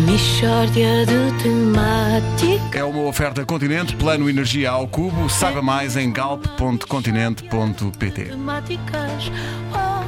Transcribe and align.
Mishória 0.00 1.04
de 1.04 1.30
temáticas. 1.42 2.74
É 2.74 2.82
uma 2.82 3.02
oferta 3.02 3.44
Continente, 3.44 3.94
plano 3.96 4.30
energia 4.30 4.70
ao 4.70 4.88
cubo. 4.88 5.28
Saiba 5.28 5.60
mais 5.60 5.94
em 5.96 6.10
galp.continente.pt. 6.10 8.24
Temáticas. 8.24 9.30
Oh, 9.72 10.02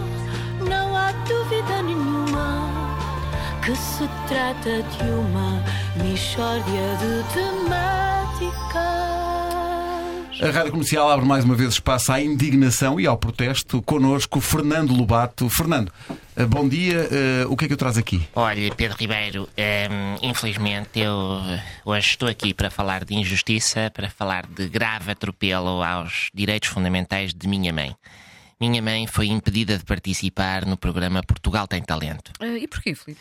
não 0.65 0.97
há 0.97 1.13
dúvida 1.29 1.83
nenhuma 1.83 2.71
que 3.65 3.77
se 3.77 4.09
trata 4.29 4.83
de 4.83 5.11
uma 5.11 5.63
Mishória 6.03 6.97
de. 6.99 7.13
A 10.43 10.51
Rádio 10.51 10.73
Comercial 10.73 11.09
abre 11.09 11.25
mais 11.25 11.45
uma 11.45 11.55
vez 11.55 11.75
espaço 11.75 12.11
à 12.11 12.21
indignação 12.21 12.99
e 12.99 13.07
ao 13.07 13.17
protesto. 13.17 13.81
Connosco, 13.81 14.41
Fernando 14.41 14.93
Lobato. 14.93 15.49
Fernando, 15.49 15.93
eh, 16.35 16.45
bom 16.45 16.69
dia. 16.69 17.09
Eh, 17.13 17.47
O 17.49 17.57
que 17.57 17.65
é 17.65 17.69
que 17.69 17.75
eu 17.75 17.79
traz 17.79 17.97
aqui? 17.97 18.27
Olha, 18.35 18.75
Pedro 18.75 18.97
Ribeiro, 18.99 19.49
hum, 19.57 20.17
infelizmente 20.21 20.99
eu 20.99 21.41
eh, 21.47 21.63
hoje 21.85 22.09
estou 22.09 22.29
aqui 22.29 22.53
para 22.53 22.71
falar 22.73 23.05
de 23.05 23.15
injustiça, 23.15 23.89
para 23.95 24.11
falar 24.11 24.45
de 24.47 24.69
grave 24.69 25.13
atropelo 25.13 25.81
aos 25.81 26.29
direitos 26.35 26.71
fundamentais 26.71 27.33
de 27.33 27.47
minha 27.47 27.73
mãe. 27.73 27.95
Minha 28.63 28.81
mãe 28.81 29.09
foi 29.09 29.27
impedida 29.27 29.77
de 29.77 29.85
participar 29.85 30.65
no 30.65 30.77
programa 30.77 31.21
Portugal 31.21 31.67
Tem 31.67 31.83
Talento. 31.83 32.31
Ah, 32.39 32.47
e 32.47 32.69
porquê, 32.69 32.95
Filipe? 32.95 33.21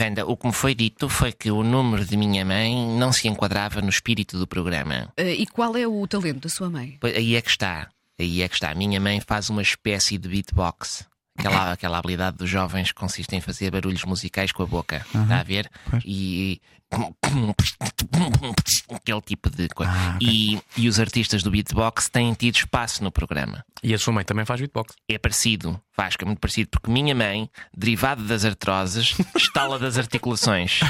Wanda, 0.00 0.26
o 0.26 0.36
que 0.36 0.48
me 0.48 0.52
foi 0.52 0.74
dito 0.74 1.08
foi 1.08 1.30
que 1.30 1.48
o 1.48 1.62
número 1.62 2.04
de 2.04 2.16
minha 2.16 2.44
mãe 2.44 2.74
não 2.98 3.12
se 3.12 3.28
enquadrava 3.28 3.80
no 3.80 3.88
espírito 3.88 4.36
do 4.40 4.44
programa. 4.44 5.12
Ah, 5.16 5.22
e 5.22 5.46
qual 5.46 5.76
é 5.76 5.86
o 5.86 6.04
talento 6.08 6.40
da 6.40 6.48
sua 6.48 6.68
mãe? 6.68 6.96
Pois, 7.00 7.16
Aí 7.16 7.36
é 7.36 7.40
que 7.40 7.50
está. 7.50 7.88
Aí 8.18 8.42
é 8.42 8.48
que 8.48 8.54
está. 8.56 8.74
Minha 8.74 8.98
mãe 8.98 9.20
faz 9.20 9.48
uma 9.48 9.62
espécie 9.62 10.18
de 10.18 10.28
beatbox. 10.28 11.06
Aquela, 11.38 11.72
aquela 11.72 11.98
habilidade 11.98 12.36
dos 12.36 12.48
jovens 12.48 12.92
que 12.92 13.00
consiste 13.00 13.34
em 13.34 13.40
fazer 13.40 13.70
barulhos 13.70 14.04
musicais 14.04 14.52
com 14.52 14.62
a 14.62 14.66
boca. 14.66 15.04
Está 15.14 15.40
a 15.40 15.42
ver? 15.42 15.70
E. 16.04 16.60
Aquele 18.94 19.20
tipo 19.22 19.48
de 19.48 19.66
coisa. 19.70 19.90
e, 20.20 20.60
e 20.76 20.88
os 20.88 21.00
artistas 21.00 21.42
do 21.42 21.50
beatbox 21.50 22.10
têm 22.10 22.34
tido 22.34 22.56
espaço 22.56 23.02
no 23.02 23.10
programa. 23.10 23.64
E 23.82 23.94
a 23.94 23.98
sua 23.98 24.12
mãe 24.12 24.24
também 24.24 24.44
faz 24.44 24.60
beatbox. 24.60 24.94
É 25.08 25.18
parecido, 25.18 25.80
Vasco, 25.96 26.22
é 26.22 26.26
muito 26.26 26.38
parecido, 26.38 26.68
porque 26.70 26.90
minha 26.90 27.14
mãe, 27.14 27.50
derivado 27.74 28.22
das 28.24 28.44
artroses, 28.44 29.16
estala 29.34 29.78
das 29.78 29.96
articulações. 29.96 30.80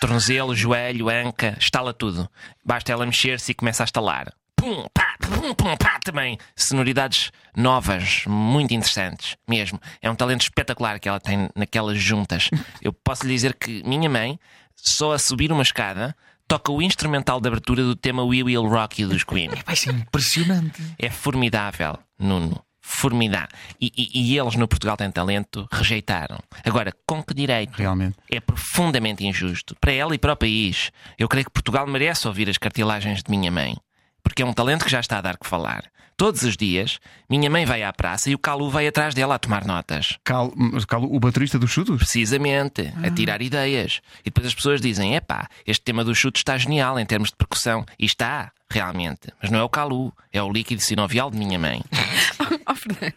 Tornozelo, 0.00 0.54
joelho, 0.54 1.08
anca, 1.08 1.56
estala 1.58 1.92
tudo. 1.92 2.30
Basta 2.64 2.92
ela 2.92 3.04
mexer-se 3.04 3.52
e 3.52 3.54
começa 3.54 3.82
a 3.82 3.86
estalar. 3.86 4.32
Pum, 4.56 4.86
pá, 4.94 5.03
pum, 5.20 5.54
pum, 5.54 5.76
pá, 5.76 5.98
também. 6.02 6.38
Sonoridades 6.56 7.30
novas, 7.56 8.24
muito 8.26 8.72
interessantes, 8.74 9.36
mesmo. 9.48 9.80
É 10.02 10.10
um 10.10 10.14
talento 10.14 10.42
espetacular 10.42 10.98
que 10.98 11.08
ela 11.08 11.20
tem 11.20 11.48
naquelas 11.54 11.98
juntas. 11.98 12.50
Eu 12.82 12.92
posso 12.92 13.26
lhe 13.26 13.34
dizer 13.34 13.54
que 13.54 13.82
minha 13.84 14.08
mãe, 14.10 14.38
só 14.76 15.12
a 15.12 15.18
subir 15.18 15.50
uma 15.52 15.62
escada, 15.62 16.14
toca 16.46 16.70
o 16.72 16.82
instrumental 16.82 17.40
de 17.40 17.48
abertura 17.48 17.82
do 17.82 17.96
tema 17.96 18.22
We 18.24 18.42
Will 18.42 18.66
Rock 18.68 19.02
You 19.02 19.08
dos 19.08 19.24
Queen. 19.24 19.50
Vai 19.64 19.76
ser 19.76 19.90
impressionante. 19.94 20.82
É 20.98 21.08
formidável, 21.10 21.98
Nuno. 22.18 22.62
Formidável. 22.86 23.48
E, 23.80 23.90
e- 23.96 24.32
e 24.34 24.38
eles 24.38 24.56
no 24.56 24.68
Portugal 24.68 24.94
Tem 24.94 25.10
Talento 25.10 25.66
rejeitaram. 25.72 26.38
Agora, 26.62 26.92
com 27.06 27.22
que 27.22 27.32
direito? 27.32 27.72
Realmente. 27.78 28.16
É 28.30 28.38
profundamente 28.40 29.26
injusto. 29.26 29.74
Para 29.80 29.92
ela 29.92 30.14
e 30.14 30.18
para 30.18 30.34
o 30.34 30.36
país. 30.36 30.92
Eu 31.18 31.26
creio 31.26 31.46
que 31.46 31.50
Portugal 31.50 31.86
merece 31.86 32.28
ouvir 32.28 32.46
as 32.50 32.58
cartilagens 32.58 33.22
de 33.22 33.30
minha 33.30 33.50
mãe. 33.50 33.74
Porque 34.34 34.42
é 34.42 34.46
um 34.46 34.52
talento 34.52 34.84
que 34.84 34.90
já 34.90 34.98
está 34.98 35.18
a 35.18 35.20
dar 35.20 35.36
que 35.36 35.46
falar. 35.46 35.84
Todos 36.16 36.42
os 36.42 36.56
dias, 36.56 36.98
minha 37.30 37.48
mãe 37.48 37.64
vai 37.64 37.84
à 37.84 37.92
praça 37.92 38.28
e 38.28 38.34
o 38.34 38.38
Calu 38.38 38.68
vai 38.68 38.84
atrás 38.88 39.14
dela 39.14 39.36
a 39.36 39.38
tomar 39.38 39.64
notas. 39.64 40.18
Cal, 40.24 40.52
mas 40.56 40.84
Cal, 40.84 41.04
o 41.04 41.20
baterista 41.20 41.56
dos 41.56 41.70
chutos? 41.70 41.98
Precisamente, 41.98 42.92
a 43.00 43.12
tirar 43.12 43.40
ideias. 43.40 44.00
E 44.22 44.24
depois 44.24 44.48
as 44.48 44.54
pessoas 44.54 44.80
dizem: 44.80 45.14
epá, 45.14 45.48
este 45.64 45.84
tema 45.84 46.02
do 46.02 46.12
chute 46.12 46.38
está 46.38 46.58
genial 46.58 46.98
em 46.98 47.06
termos 47.06 47.28
de 47.28 47.36
percussão. 47.36 47.86
E 47.96 48.06
está, 48.06 48.50
realmente. 48.68 49.32
Mas 49.40 49.52
não 49.52 49.60
é 49.60 49.62
o 49.62 49.68
Calu, 49.68 50.12
é 50.32 50.42
o 50.42 50.50
líquido 50.50 50.82
sinovial 50.82 51.30
de 51.30 51.38
minha 51.38 51.58
mãe. 51.60 51.80
Oh, 52.66 52.74
Fernando. 52.74 53.14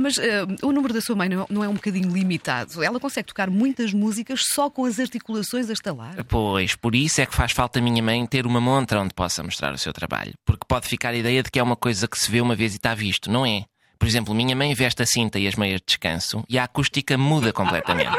Mas 0.00 0.18
ah, 0.18 0.46
o 0.62 0.72
número 0.72 0.94
da 0.94 1.00
sua 1.00 1.14
mãe 1.14 1.28
não, 1.28 1.46
não 1.50 1.62
é 1.62 1.68
um 1.68 1.74
bocadinho 1.74 2.10
limitado? 2.10 2.82
Ela 2.82 2.98
consegue 2.98 3.28
tocar 3.28 3.50
muitas 3.50 3.92
músicas 3.92 4.46
só 4.46 4.70
com 4.70 4.86
as 4.86 4.98
articulações 4.98 5.68
a 5.68 5.74
estalar? 5.74 6.24
Pois, 6.24 6.74
por 6.74 6.94
isso 6.94 7.20
é 7.20 7.26
que 7.26 7.34
faz 7.34 7.52
falta 7.52 7.78
a 7.78 7.82
minha 7.82 8.02
mãe 8.02 8.26
ter 8.26 8.46
uma 8.46 8.60
montra 8.60 9.00
onde 9.00 9.12
possa 9.12 9.42
mostrar 9.42 9.74
o 9.74 9.78
seu 9.78 9.92
trabalho. 9.92 10.32
Porque 10.46 10.64
pode 10.66 10.88
ficar 10.88 11.10
a 11.10 11.16
ideia 11.16 11.42
de 11.42 11.50
que 11.50 11.58
é 11.58 11.62
uma 11.62 11.76
coisa 11.76 12.08
que 12.08 12.18
se 12.18 12.30
vê 12.30 12.40
uma 12.40 12.56
vez 12.56 12.72
e 12.72 12.76
está 12.76 12.94
visto. 12.94 13.30
Não 13.30 13.44
é. 13.44 13.64
Por 13.98 14.08
exemplo, 14.08 14.34
minha 14.34 14.56
mãe 14.56 14.72
veste 14.72 15.02
a 15.02 15.06
cinta 15.06 15.38
e 15.38 15.46
as 15.46 15.56
meias 15.56 15.80
de 15.80 15.86
descanso 15.88 16.42
e 16.48 16.58
a 16.58 16.64
acústica 16.64 17.18
muda 17.18 17.52
completamente. 17.52 18.16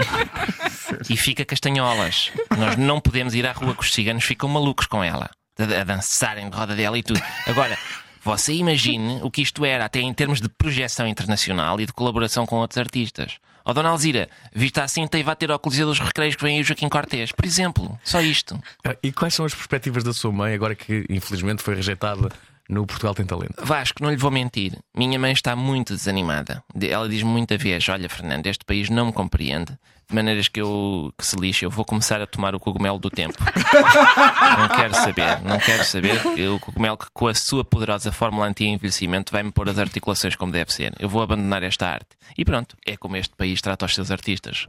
e 1.10 1.18
fica 1.18 1.44
castanholas. 1.44 2.32
Nós 2.56 2.78
não 2.78 3.02
podemos 3.02 3.34
ir 3.34 3.48
à 3.48 3.52
rua 3.52 3.74
que 3.74 3.82
os 3.82 3.92
ciganos 3.92 4.24
ficam 4.24 4.48
malucos 4.48 4.86
com 4.86 5.04
ela. 5.04 5.32
A 5.58 5.84
dançarem 5.84 6.48
de 6.50 6.56
roda 6.56 6.76
dela 6.76 6.98
e 6.98 7.04
tudo. 7.04 7.22
Agora, 7.48 7.76
você 8.24 8.54
imagine 8.54 9.20
o 9.24 9.32
que 9.32 9.42
isto 9.42 9.66
era, 9.66 9.86
até 9.86 10.00
em 10.00 10.14
termos 10.14 10.40
de 10.40 10.48
projeção 10.50 11.08
internacional 11.08 11.80
e 11.80 11.86
de 11.86 11.94
colaboração 11.94 12.46
com 12.46 12.58
outros 12.58 12.78
artistas. 12.78 13.38
Ó 13.64 13.74
Dona 13.74 13.90
Alzira, 13.90 14.30
vista 14.54 14.84
a 14.84 14.88
cinta 14.88 15.20
e 15.20 15.24
vá 15.24 15.36
ter 15.36 15.52
ao 15.52 15.60
Coliseu 15.60 15.86
dos 15.86 16.00
Recreios 16.00 16.36
que 16.36 16.44
vem 16.44 16.56
aí 16.56 16.62
o 16.62 16.64
Joaquim 16.64 16.90
Cortês. 16.90 17.32
Por 17.32 17.46
exemplo, 17.46 18.00
só 18.04 18.20
isto. 18.22 18.60
Ah, 18.84 18.96
E 19.04 19.12
quais 19.12 19.34
são 19.34 19.46
as 19.46 19.54
perspectivas 19.54 20.04
da 20.04 20.14
sua 20.14 20.32
mãe 20.32 20.54
agora 20.54 20.74
que 20.74 21.06
infelizmente 21.10 21.62
foi 21.62 21.76
rejeitada 21.76 22.30
no 22.70 22.86
Portugal 22.86 23.14
Tem 23.16 23.26
Talento? 23.26 23.56
Vasco, 23.64 24.02
não 24.02 24.10
lhe 24.10 24.18
vou 24.18 24.32
mentir. 24.32 24.78
Minha 24.96 25.20
mãe 25.20 25.32
está 25.34 25.56
muito 25.56 25.94
desanimada. 25.96 26.64
De- 26.76 26.90
Ela 26.90 27.08
diz-me 27.10 27.30
muita 27.30 27.58
vez: 27.58 27.88
Olha, 27.90 28.10
Fernando, 28.10 28.48
este 28.48 28.64
país 28.66 28.90
não 28.90 29.08
me 29.08 29.14
compreende. 29.14 29.78
De 30.10 30.16
maneiras 30.16 30.50
que 30.50 30.60
eu 30.60 31.14
que 31.18 31.26
se 31.26 31.38
lixe, 31.38 31.64
eu 31.64 31.70
vou 31.70 31.86
começar 31.86 32.22
a 32.22 32.28
tomar 32.28 32.54
o 32.54 32.60
cogumelo 32.60 33.00
do 33.00 33.10
tempo. 33.10 33.38
não 34.60 34.68
quero 34.68 34.94
saber, 34.94 35.42
não 35.42 35.58
quero 35.58 35.86
saber. 35.86 36.22
que 36.36 36.48
O 36.50 36.60
cogumelo 36.60 36.98
que, 36.98 37.06
com 37.14 37.28
a 37.28 37.34
sua 37.34 37.64
poderosa 37.64 38.12
fórmula 38.12 38.46
anti-envelhecimento, 38.48 39.32
vai-me 39.32 39.52
pôr 39.54 39.70
as 39.70 39.80
articulações 39.80 40.36
como 40.36 40.52
deve 40.52 40.74
ser. 40.74 40.94
Eu 41.00 41.08
vou 41.08 41.22
abandonar 41.22 41.64
esta 41.64 41.88
arte. 41.88 42.10
E 42.38 42.44
pronto, 42.44 42.76
é 42.86 42.98
como 42.98 43.16
este 43.16 43.34
país 43.38 43.62
trata 43.62 43.86
os 43.86 43.96
seus 43.96 44.12
artistas. 44.12 44.68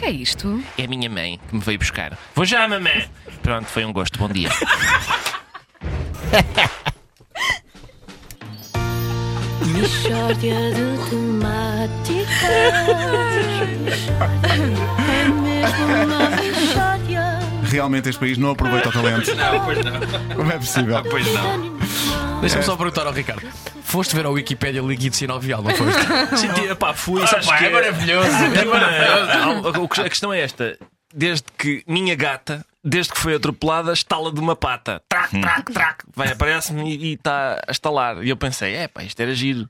Que 0.00 0.06
é 0.06 0.10
isto? 0.10 0.64
É 0.78 0.84
a 0.84 0.88
minha 0.88 1.10
mãe 1.10 1.38
que 1.46 1.54
me 1.54 1.60
veio 1.60 1.78
buscar. 1.78 2.16
Vou 2.34 2.46
já, 2.46 2.66
mamãe! 2.66 3.06
Pronto, 3.42 3.66
foi 3.66 3.84
um 3.84 3.92
gosto. 3.92 4.18
Bom 4.18 4.30
dia. 4.30 4.48
Mishória 9.66 10.72
de 10.72 11.10
temáticas. 11.10 12.40
É 14.48 15.28
mesmo 15.28 15.84
uma 16.02 16.30
mishória. 16.30 17.38
Realmente 17.64 18.08
este 18.08 18.18
país 18.18 18.38
não 18.38 18.52
aproveita 18.52 18.88
o 18.88 18.92
talento. 18.92 19.34
Não, 19.34 19.64
pois 19.66 19.84
não. 19.84 20.00
Como 20.34 20.50
é 20.50 20.56
possível? 20.56 21.02
Pois 21.10 21.26
não. 21.34 21.78
Deixa-me 22.40 22.64
só 22.64 22.74
perguntar 22.74 23.06
ao 23.06 23.12
Ricardo: 23.12 23.46
foste 23.90 24.14
ver 24.14 24.24
ao 24.24 24.32
Wikipedia 24.32 24.80
líquido 24.80 25.14
sinovial, 25.16 25.62
não 25.62 25.74
foste? 25.74 26.00
Sim, 26.38 26.74
pá, 26.78 26.94
fui. 26.94 27.26
sabes 27.26 27.46
pá, 27.46 27.58
que 27.58 27.64
é 27.66 27.70
maravilhoso, 27.70 28.28
é 28.56 28.64
maravilhoso. 28.64 30.02
A 30.02 30.08
questão 30.08 30.32
é 30.32 30.40
esta: 30.40 30.78
desde 31.12 31.44
que 31.58 31.82
minha 31.86 32.14
gata, 32.14 32.64
desde 32.84 33.12
que 33.12 33.18
foi 33.18 33.34
atropelada, 33.34 33.92
estala 33.92 34.32
de 34.32 34.40
uma 34.40 34.54
pata. 34.56 35.02
Trac, 35.08 35.40
trac, 35.40 35.72
trac. 35.72 36.04
Vai, 36.14 36.28
aparece-me 36.32 36.96
e 36.96 37.14
está 37.14 37.60
a 37.66 37.70
estalar. 37.70 38.22
E 38.24 38.30
eu 38.30 38.36
pensei: 38.36 38.74
é 38.74 38.88
pá, 38.88 39.02
isto 39.02 39.20
era 39.20 39.34
giro. 39.34 39.68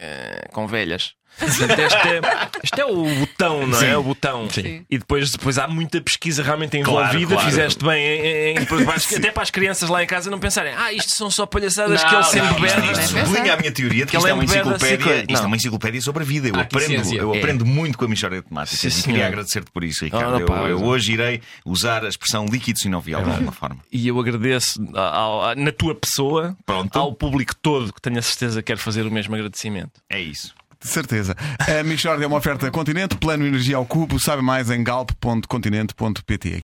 eh, 0.00 0.48
com 0.52 0.66
velhas. 0.66 1.14
Portanto, 1.38 1.78
este, 1.78 2.08
é, 2.08 2.20
este 2.64 2.80
é 2.80 2.84
o 2.84 3.04
botão, 3.20 3.66
não 3.66 3.80
é? 3.80 3.96
O 3.96 4.02
botão. 4.02 4.48
Sim. 4.50 4.84
E 4.90 4.98
depois, 4.98 5.30
depois 5.30 5.56
há 5.58 5.68
muita 5.68 6.00
pesquisa 6.00 6.42
realmente 6.42 6.76
envolvida. 6.76 7.26
claro. 7.34 7.48
Fizeste 7.48 7.84
bem 7.84 8.02
em, 8.04 8.56
em- 8.58 9.16
até 9.16 9.30
para 9.30 9.42
as 9.44 9.50
crianças 9.50 9.88
lá 9.88 10.02
em 10.02 10.06
casa 10.06 10.30
não 10.30 10.38
pensarem, 10.40 10.74
ah, 10.76 10.92
isto 10.92 11.12
são 11.12 11.30
só 11.30 11.46
palhaçadas 11.46 12.02
que 12.02 12.14
ele 12.14 12.24
sempre 12.24 12.66
Isto, 12.66 12.80
bebe. 12.80 12.92
isto 12.92 13.18
sublinha 13.18 13.54
a 13.54 13.56
minha 13.56 13.72
teoria 13.72 14.04
de 14.04 14.10
que 14.10 14.10
Que 14.12 14.16
isto 14.16 14.26
é 14.28 14.32
uma 14.32 14.44
enciclopédia. 14.44 15.16
Isto 15.20 15.30
é 15.30 15.34
não. 15.34 15.46
uma 15.46 15.56
enciclopédia 15.56 16.00
sobre 16.00 16.22
a 16.22 16.26
vida. 16.26 16.48
Eu 16.48 16.56
Ah, 16.56 16.60
aprendo, 16.62 17.14
eu 17.14 17.34
É. 17.34 17.38
aprendo 17.38 17.64
muito 17.64 17.96
com 17.96 18.04
a 18.04 18.08
Michórdia 18.08 18.42
de 18.42 18.48
Temáticas 18.48 18.92
Sim, 18.94 19.00
e 19.00 19.02
queria 19.04 19.26
agradecer-te 19.26 19.70
por 19.70 19.84
isso, 19.84 20.04
Ricardo. 20.04 20.32
Ora, 20.34 20.40
eu, 20.42 20.46
pá, 20.46 20.54
eu 20.62 20.68
eu- 20.70 20.84
hoje 20.84 21.12
irei 21.12 21.40
usar 21.64 22.04
a 22.04 22.08
expressão 22.08 22.46
líquido 22.46 22.78
sinovial 22.80 23.22
de 23.22 23.30
alguma 23.30 23.52
forma. 23.52 23.78
E 23.92 24.08
eu 24.08 24.18
agradeço 24.18 24.82
ao- 24.94 25.42
ao- 25.44 25.54
na 25.56 25.70
tua 25.72 25.94
pessoa 25.94 26.56
Pronto. 26.66 26.98
ao 26.98 27.12
público 27.14 27.54
todo 27.54 27.92
que 27.92 28.00
tenho 28.02 28.18
a 28.18 28.22
certeza 28.22 28.60
que 28.62 28.66
quer 28.72 28.78
fazer 28.78 29.06
o 29.06 29.10
mesmo 29.10 29.34
agradecimento. 29.34 30.00
É 30.10 30.20
isso. 30.20 30.52
De 30.80 30.88
certeza. 30.88 31.34
A 31.58 31.82
Michórdia 31.82 32.24
é 32.24 32.28
uma 32.28 32.36
oferta 32.36 32.70
Continente, 32.70 33.16
plano 33.16 33.44
energia 33.44 33.76
ao 33.76 33.84
cubo. 33.84 34.20
Sabe 34.20 34.42
mais 34.42 34.70
em 34.70 34.82
galp.continente.pt. 34.84 36.56